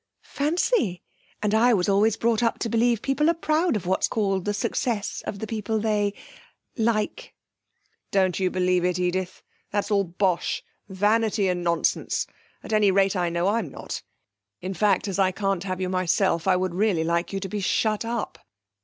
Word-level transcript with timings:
'Fancy! 0.23 1.03
And 1.43 1.53
I 1.53 1.75
was 1.75 1.87
always 1.87 2.17
brought 2.17 2.41
up 2.41 2.57
to 2.57 2.69
believe 2.69 3.03
people 3.03 3.29
are 3.29 3.35
proud 3.35 3.75
of 3.75 3.85
what's 3.85 4.07
called 4.07 4.45
the 4.45 4.51
'success' 4.55 5.21
of 5.27 5.37
the 5.37 5.45
people 5.45 5.75
that 5.77 5.83
they 5.83 6.13
like.' 6.75 7.35
'Don't 8.09 8.39
you 8.39 8.49
believe 8.49 8.83
it, 8.83 8.97
Edith! 8.97 9.43
That's 9.69 9.91
all 9.91 10.03
bosh 10.05 10.63
vanity 10.89 11.47
and 11.49 11.63
nonsense. 11.63 12.25
At 12.63 12.73
any 12.73 12.89
rate, 12.89 13.15
I 13.15 13.29
know 13.29 13.49
I'm 13.49 13.69
not. 13.69 14.01
In 14.59 14.73
fact, 14.73 15.07
as 15.07 15.19
I 15.19 15.31
can't 15.31 15.65
have 15.65 15.79
you 15.79 15.87
myself, 15.87 16.47
I 16.47 16.55
would 16.55 16.73
really 16.73 17.03
like 17.03 17.31
you 17.31 17.39
to 17.39 17.47
be 17.47 17.59
shut 17.59 18.03
up. 18.03 18.39